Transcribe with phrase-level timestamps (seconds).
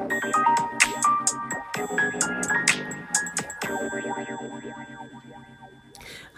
[0.00, 0.06] は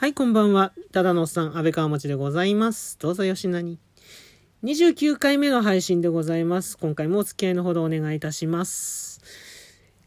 [0.08, 0.72] い、こんばんは。
[0.90, 2.98] ただのおっさん、安倍川持でございます。
[2.98, 3.78] どうぞよしなに。
[4.64, 6.76] 29回目の配信でございます。
[6.76, 9.20] 今回もお付き合いのほどお願いいたします。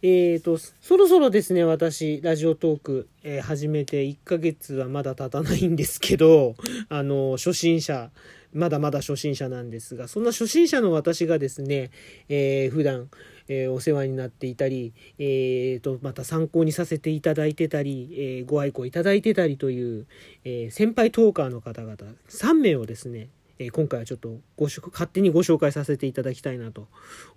[0.02, 6.56] えーと、そろそろですね、私、ラジオトーク、えー、始めて1ヶ月はまだ経たないんですけど、
[6.90, 8.12] あの、初心者、
[8.54, 11.92] まだまだ初心者なんですが、そんな初心者の私がですね、
[12.30, 13.10] えー、普段、
[13.48, 20.08] えー、お世話になっていたり、えーと、また参考にさせていただいてたり、えー、ご愛顧いただいてたりという、
[20.44, 21.96] え、先輩トーカーの方々
[22.30, 26.88] 3名をですね、え今回はちょっとご勝手にご紹介させていただきたいなと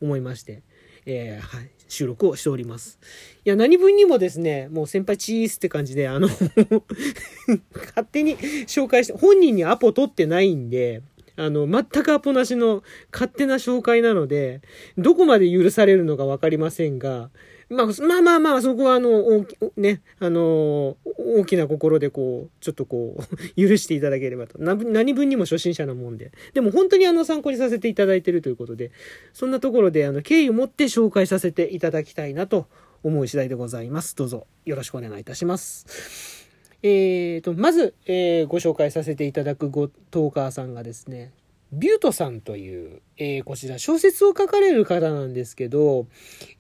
[0.01, 0.63] 思いまして、
[1.07, 2.99] えはい、収録をしております。
[3.45, 6.29] いや、何分にもですね、もう先輩チースって感じで、あの
[7.73, 11.03] 勝手に紹介して、本人にアポ取ってないんで、
[11.39, 14.61] あの、全くアポなしの勝手な紹介なので、
[14.99, 17.31] どこまで許されるのかわかりませんが、
[17.71, 24.59] まあ、まあまあまあ、そこはあの、ね、あの、大きな心でこう、ちょっとこう、 許していただければと。
[24.59, 26.33] 何分にも初心者なもんで。
[26.55, 28.91] でも本当にあの、参考にさせていただいているということで、
[29.33, 32.67] そんなところであの、敬意を持って紹介させていただきたいなと
[33.05, 34.17] 思う次第でございます。
[34.17, 36.48] どうぞよろしくお願いいたします。
[36.83, 41.33] えーと、まず、えー、ご紹介させていただくごトーカーさんがですね、
[41.73, 46.07] ビュートさんという、えー、こちら小説を書かれる方なんですけど、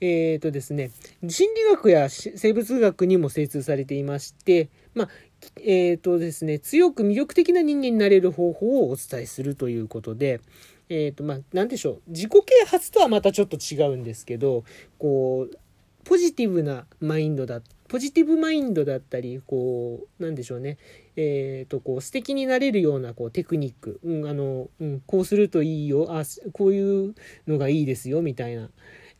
[0.00, 0.90] えーとですね、
[1.26, 5.08] 心理学や生物学にも精通されていまして、まあ、
[5.60, 10.40] えーとですね、強く魅力的な人間になれる方法をお伝えするということで、
[10.90, 14.64] えーと、まあ、なんでしょう、自己啓発とはまたちょっと違うんですけど、
[14.98, 15.56] こう、
[16.04, 20.78] ポジティブなマインドだっポジティブマインドだったりこうなんでしょうね
[21.16, 26.22] えー、とこう素敵になれるようなこうテクニック、うんあのうん、こうするといいよあ
[26.52, 27.14] こういう
[27.48, 28.70] のがいいですよみたいな、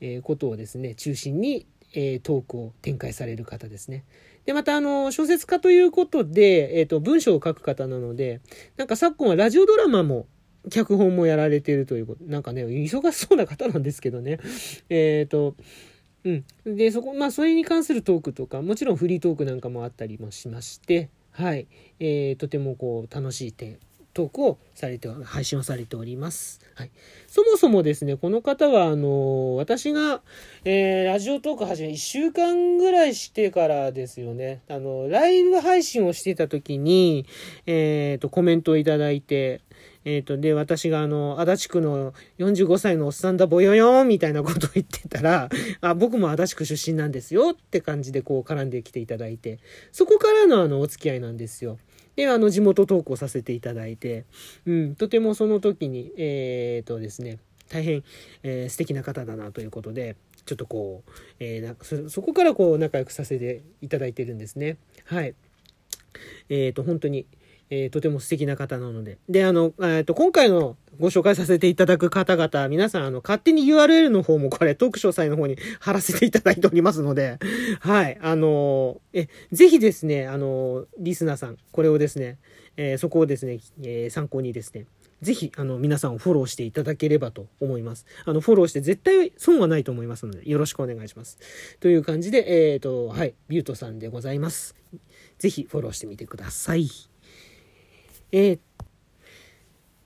[0.01, 4.05] えー、ことをですね中心に、えー、トークを展開される方ですね。
[4.49, 8.41] で、また、あの、小説家ということで、えっ、と、文章を書く方なので、
[8.79, 10.27] なんか昨今はラジオドラマも
[10.71, 14.39] 脚本もやられているということ、なんかね、忙しそうな方なんですけどね。
[14.89, 15.55] えっ、ー、と、
[16.25, 16.77] うん。
[16.77, 21.67] で、そこ、まあ、それに関するトークとか、もちろんフリートークなんかもあったりもしまして、はい。
[22.01, 23.79] えー、とてもこう、楽しい点、
[24.15, 26.61] トークをされて、配信をされております。
[26.75, 26.91] はい。
[27.27, 30.23] そもそもですね、この方は、あの、私が、
[30.65, 37.27] えー、ラジオトーク始め、1週間ぐらいしてからですよね、あの、ライブ配信をしてた時に、
[37.67, 39.61] えっ、ー、と、コメントをいただいて、
[40.05, 45.49] えっ、ー、と、で、私があの、足立区の45歳のおっさんだぼよよんみたいなことを言ってたら、
[45.81, 49.59] あ、僕も足立区出身なんですよって感じでこう絡んできていただいて、
[49.93, 51.79] そこからのあの、お付き合いなんですよ。
[52.19, 54.25] で、あの、地元投稿させていただいて、
[54.67, 58.03] うん、とてもその時に、えっ、とですね、大変、
[58.43, 64.79] えー、素敵な方だなということで、ちょっとこう、えー、そそこからこう仲良くさせていただいてるんですね。
[65.05, 65.37] はい。
[66.49, 67.25] えっ、ー、と、本当に、
[67.71, 69.19] えー、とても素敵な方なので。
[69.29, 77.39] で、あの、えっ、と、今回のご紹介させていただく方々、皆さん、あの、勝手に URL の方もこれ、トーク詳細の方に 貼らせていただいておりますので、
[77.81, 82.39] はい、あのえ、ぜひですね、あのリスナーさん、これをですね、
[82.77, 84.87] えー、そこをですね、えー、参考にですね、
[85.21, 88.07] ぜひ、あの、皆さんをフォローしていただければと思います。
[88.25, 91.39] あの、フォローして絶対損はないと思いますので、よろしくお願いします。
[91.81, 94.77] という感じで、えっ、ー、と、はい、ビュートさんでございます。
[95.39, 96.89] ぜひ、フォローしてみてください。
[98.33, 98.59] えー、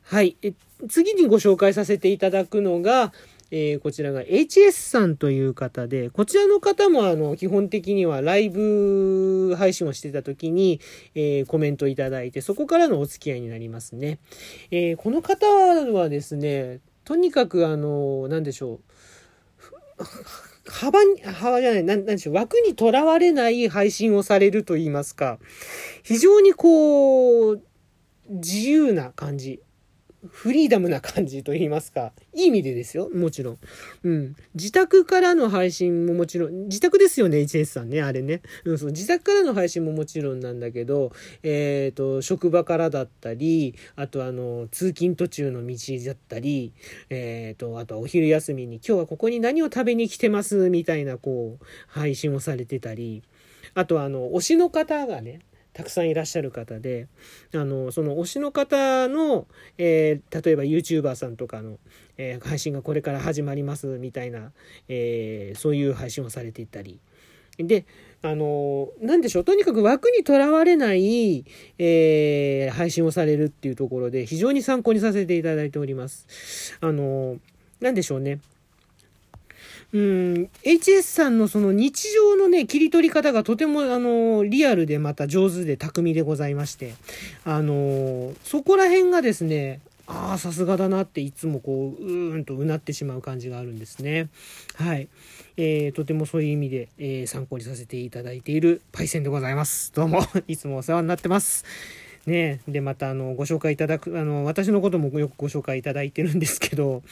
[0.04, 0.36] はい。
[0.42, 0.52] え
[0.88, 3.12] 次にご紹介させていただくのが、
[3.50, 10.80] えー、こちらが HS さんという方で、こちらの方もあの、基本的にはライブ配信をしてた時に、
[11.14, 14.18] えー、コメントいただいて、そこからのお付き合いになりますね。
[14.70, 18.80] えー、この方はですね、とにかくあの、なんでしょう。
[20.66, 25.38] 幅に、幅じゃない、なん、なんでしょう、枠にとらわれない配信をされると言いますか、
[26.02, 27.62] 非常にこう、
[28.28, 29.60] 自由な感じ。
[30.28, 32.12] フリーダムな感じと言いますか。
[32.32, 33.10] いい意味でですよ。
[33.12, 33.58] もちろん。
[34.04, 34.36] うん。
[34.54, 38.40] 自宅からの配信ももちろん、自宅ですよね、HS さんね、あれね。
[38.64, 41.10] うん、そう、自宅からの配信ももちろんなんだけど、
[41.42, 45.76] えっ、ー、と、職場からだったり、あとあの、通勤途中の道
[46.06, 46.72] だったり、
[47.10, 53.24] えっ、ー、と、あとはお昼休みに今日はここに何を食べに来てます、みたいな、こう、配信をされてたり、
[53.74, 55.40] あとあの、推しの方がね、
[55.72, 57.08] たくさんいらっしゃる方で、
[57.54, 59.46] あの、その推しの方の、
[59.78, 61.78] えー、例えば YouTuber さんとかの、
[62.18, 64.52] えー、配信がこれから始まりますみたいな、
[64.88, 67.00] えー、そういう配信をされていたり。
[67.58, 67.86] で、
[68.22, 71.44] あの、なんでしょう、とにかく枠にとらわれない、
[71.78, 76.78] え配信をされるっていうところで、非常に参考にさせていただいております。
[76.80, 77.38] あの、
[77.80, 78.40] なんでしょうね。
[79.92, 86.94] うん、HS さんのその日常のね、切り取り方がとても、あの、リアルでまた上手で巧みでございまして、
[87.44, 94.28] あの、そこら辺がですね、ああ、さすがだなっていつもこう、うーんとうなってしまう感じがあるんですね。
[94.76, 95.08] はい。
[95.58, 99.92] えー、とてもそういう意味で、えー、参考にさせていただいているパイセンでございます。
[99.94, 101.64] どうも、いつもお世話になってます。
[102.26, 107.02] ねで、また、あの、ご紹介いただく、あの、私のこともよくご紹介いただいてるんですけど、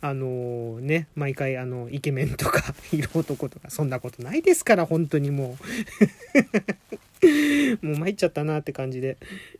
[0.00, 5.64] あの、ね、毎回、あの、イケメンとか、 色男とか、そんなことないですから、本当にもう。
[7.82, 9.16] もう参っちゃったなって感じで。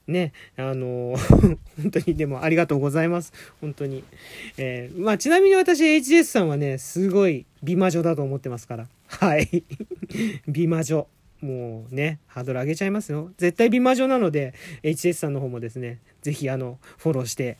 [0.06, 1.16] ね、あの、
[1.82, 3.32] 本当にでもありがとうございます。
[3.60, 4.04] 本当に。
[4.58, 8.88] えー、まあちなみに私 HS さんはね、すごい美魔女だと思ってますから。
[9.06, 9.64] はい。
[10.46, 11.06] 美魔女。
[11.40, 13.30] もうね、ハードル上げちゃいますよ。
[13.36, 17.58] 絶対美魔女なので、HS さんの方もですね、ぜひあの、フォローして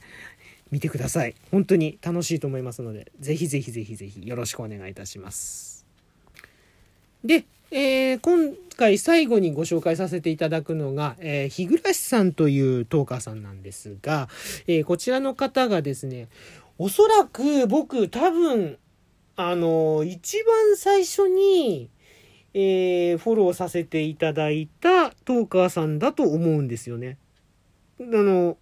[0.70, 1.34] みてください。
[1.50, 5.86] 本当に楽しいと思いますので、ぜひぜひぜひぜひよろしくお願いいたします。
[7.24, 14.28] で、えー、今回最後にご紹介させていただくのが、えー、日暮さんというトーカーさんなんですが、
[14.66, 16.28] えー、こちらの方がですね、
[16.78, 18.78] おそらく僕多分、
[19.36, 21.90] あの、一番最初に、
[22.60, 27.16] えー、フォローさせていただいたトーカーさんだと思うんですよね。
[28.00, 28.56] あの、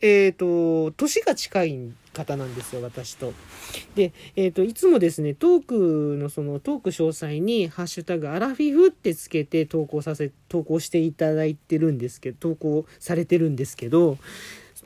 [0.00, 3.34] えっ、ー、と、年が近い方なんですよ、私と。
[3.94, 14.16] で、えっ、ー、と、いつもですね、トークのそのトーク詳細に、ハッシュタグアラフィフってつけて投稿させ、投稿していただいてるんですけど、投稿されてるんですけど、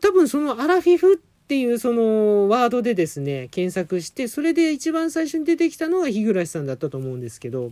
[0.00, 7.70] 多分そのアラフィフってっていうそのワードでですね、検索して、それで一番最初に出てきたのが日暮さんだったと思うんですけど、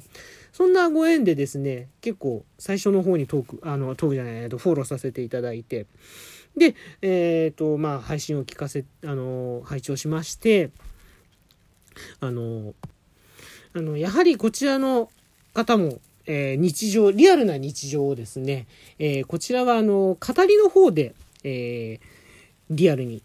[0.53, 5.87] そんなご縁でですね、結構最初の方にトーク、あの、トークじゃない、と、フォローさせていただいて、
[6.57, 10.71] で、えっ、ー、と、まあ、配信を聞かせ、あの、拝聴しまして、
[12.21, 12.75] あの、
[13.73, 15.11] あの、やはりこちらの
[15.53, 18.69] 方も、えー、日常、リアルな日常をですね、
[19.01, 22.01] えー、こちらはあの、語りの方で、えー、
[22.71, 23.21] リアルに、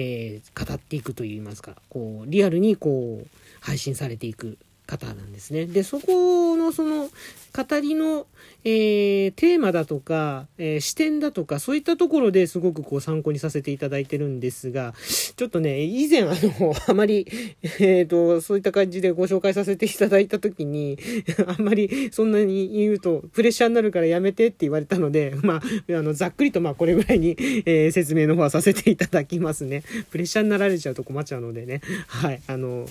[0.00, 3.28] えー、語っていくといいますか、こう、リアルにこう、
[3.60, 4.56] 配信されていく
[4.88, 5.66] 方なんですね。
[5.66, 7.10] で、そこのその
[7.52, 8.26] 語りの、
[8.64, 14.94] えー、テーマだとか、えー、視点だとか、そういったところですごくこう参考にさせていただいてるんですが、
[15.36, 17.26] ちょっとね、以前あの、あまり、
[17.62, 20.98] えっ、ー、と、そういった感じでご紹介させていただいたときに、
[21.46, 25.62] あんまりそんなに言うとプレッシャーになるからやめてって言われたので、まあ、
[25.98, 27.36] あの、ざっくりとまあこれぐらいに、
[27.66, 29.82] えー、説明の方はさせていただきますね。
[30.10, 31.82] プレッシャーになられちゃうと困っちゃうのでね。
[32.06, 32.40] はい。
[32.46, 32.88] あの、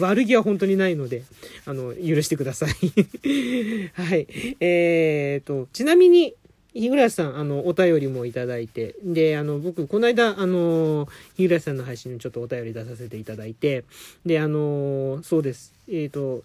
[0.00, 1.19] 悪気は本当にないので、
[1.66, 2.70] あの、許してください。
[3.94, 4.26] はい。
[4.60, 6.34] えーと、ちなみに、
[6.72, 13.84] 日暮さん、あの、お便りもいただいて、で、あの、僕、この間、あの、日暮さんの配信にちょっとお便り出させていただいて、
[14.24, 15.72] で、あの、そうです。
[15.90, 16.44] えっ、ー、と、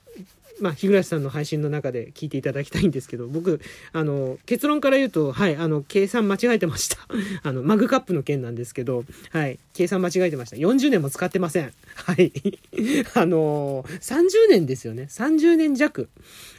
[0.60, 3.60] まあ、日暮さんの配信の中で聞いていただきたいんですけど、僕、
[3.92, 6.98] あの、結論から言うと、はい、あの、計算間違えてました。
[7.44, 10.56] あの、マグカップの件なんですけど、はい、計算間違えてました。
[10.56, 11.74] 40年も使ってません。
[11.96, 12.32] はい。
[13.16, 15.08] あの、30年ですよね。
[15.10, 16.08] 30年弱、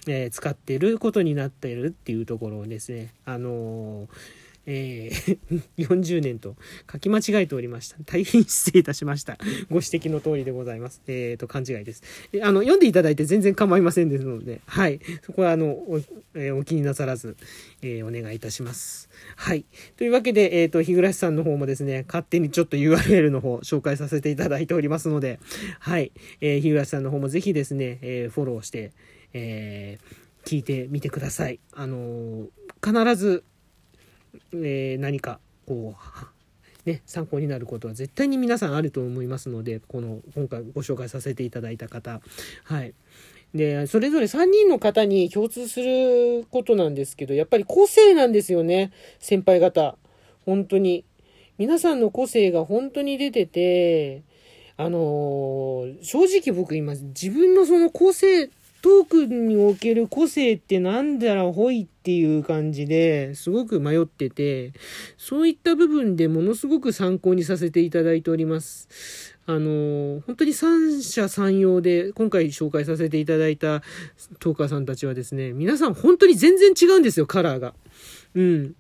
[0.07, 5.39] えー、使ってることになっているっていうところをですね、あのーえー、
[5.79, 6.57] 40年と
[6.91, 7.97] 書き間違えておりました。
[8.05, 9.39] 大変失礼いたしました。
[9.71, 11.03] ご指摘の通りでございます。
[11.07, 12.03] えっ、ー、と、勘違いです。
[12.43, 15.01] あの、読んでいただいて全然構いませんですので、はい。
[15.23, 16.03] そこは、あの、お,、
[16.35, 17.37] えー、お気になさらず、
[17.83, 19.09] えお願いいたします。
[19.37, 19.65] はい。
[19.97, 25.39] というわけで、えっ、と、日暮さんの方もですね、勝手にちょっと URL の方、紹介させていただいておりますので、
[25.79, 26.13] はい。
[26.41, 28.93] え日暮さんの方もぜひですね、えフォローして、
[29.33, 29.99] え
[30.45, 31.59] 聞いてみてください。
[31.73, 32.47] あの
[32.83, 33.45] 必ず、
[34.53, 42.21] えー、何かこう、 ね、参考になることは絶対に皆さんあると思いますので、この今回ご紹介させていただいた方、
[42.65, 42.95] はい。
[43.55, 49.97] で、それぞれ3人の方に共通することなんですけど、やっぱり個性なんですよね、先輩方。
[50.45, 51.05] 本当に。
[51.59, 54.23] 皆さんの個性が本当に出てて、
[54.77, 58.51] あのー、正直僕今自分のその個性
[58.87, 64.75] トークにおける個性ってなんだろう、ほいっていう感じですごく迷ってて、
[65.19, 69.37] そういった部分でものすごく参考にさせていただいております。
[69.45, 73.83] あの、本当に三者三様で今回紹介させていただいた
[74.39, 77.75] トーカーさんたちはですね、皆さん本当に全然違うんですよ、カラーが。
[78.37, 78.77] うん。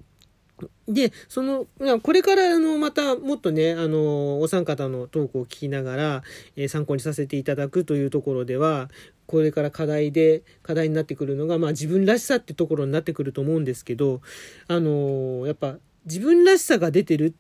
[0.88, 1.66] で、その、
[2.02, 6.22] これからあの、またもっとね、あの、お三方のトークを聞きながら、
[6.56, 8.88] えー、参考にさせていただくというところでは、
[9.26, 14.20] これから課題で、課題になってくるのが、まあ自分らしさってところになってくると思うんですけど、
[14.68, 17.34] あの、やっぱ自分らしさが出てる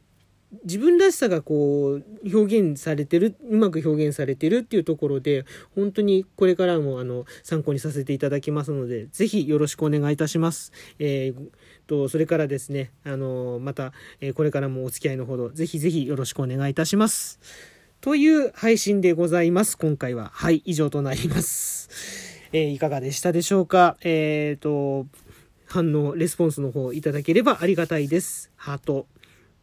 [0.64, 2.04] 自分らしさがこう
[2.36, 5.44] 表現されてるうまく表現されてるっていうところで
[5.74, 10.72] 本当にこれからもあの参考にさせていただきますのでぜひよろしくお願いいたします。
[10.98, 11.48] えー、
[11.86, 17.40] とそれからですねあのまた、えこれからもお付き合いのほどぜひぜひよろしくお願いいたします。
[18.00, 19.76] という配信でございます。
[19.76, 20.30] 今回は。
[20.32, 21.88] はい、以上となります。
[22.52, 23.96] えー、いかがでしたでしょうか？
[24.02, 25.06] えっ、ー、と、
[25.66, 28.52] 反応、レスポンスの方いただければありがたいです。
[28.54, 29.06] ハート、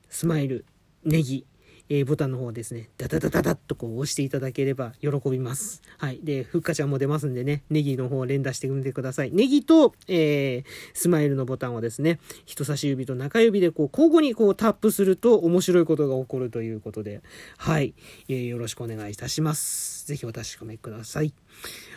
[0.10, 0.66] スマイル、
[1.06, 1.46] ネギ、
[1.96, 5.84] えー、ボタンの方ですね、ダダダダダッとこう押していただければ喜びます。
[6.00, 6.20] はい。
[6.24, 9.32] で、ふっかちゃんも出ますんでね、ネギの方を連打してみてください。
[9.32, 17.22] ネギと、えー、スマイルのボタンをですね、人差し指と中指でこう交互にこうタップすると面白いことが起こるということで、
[17.58, 17.94] はい。
[18.28, 20.03] えー、よろしくお願いいたします。
[20.06, 21.34] ぜひお確かめください。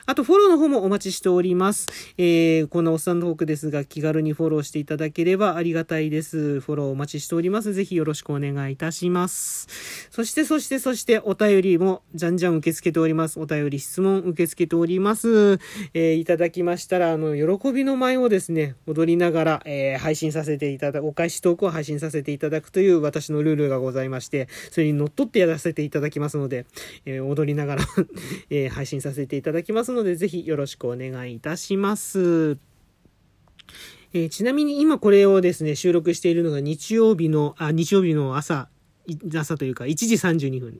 [0.09, 1.89] あと、フォローの方もお待ちしております。
[2.17, 6.61] えー、こんなおっさんトークですが、気軽にフォローしていただければありがたいです。
[6.61, 7.75] フォローお待ちしております。
[7.75, 9.67] ぜひよろしくお願いいたします。
[10.13, 13.41] そして、そして、そして、お便りもじゃんじゃん受け付けております。
[13.41, 15.59] お便り、質問受け付けております。
[15.93, 26.65] えー、いただきましたら、あの、喜びの舞をですね、踊りながら、えー、配信させていただく、お返しトークを配信させていただくという私のルールがございまして、それに乗っ取ってやらせていただきますので、
[27.07, 27.87] えー、踊りながら
[28.51, 32.59] え配信させていただきますので、ぜひよろしくお願いいたします。
[34.13, 38.69] えー、ちなみに今これをですね、収録しているのが日曜日の、あ、日曜日の朝
[39.35, 40.79] 朝というか1時32分、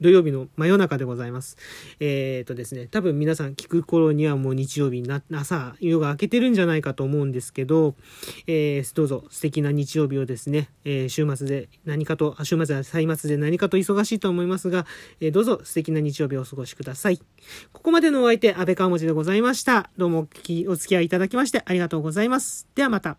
[0.00, 1.56] 土曜日の真夜中でございます。
[2.00, 7.94] えっ、とですね、多分皆さん聞く頃にはもう日曜日な、朝、夜が明けてるんじゃないかと思うんですけど、
[8.46, 14.86] えー、どうぞ素敵な日曜日をですね、えー、週末で何かと、週末は歳末で何かと忙しいと思いますが、
[15.20, 17.18] えー、どうぞ素敵な日曜日をお過ごしください。
[17.72, 19.90] ここまでのお相手、安倍川文字でございました。
[19.96, 20.28] どうも
[20.68, 22.66] お付き合いいただきましてありがとうございます。
[22.74, 23.18] ではまた。